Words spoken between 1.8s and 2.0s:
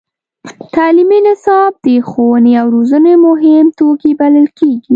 د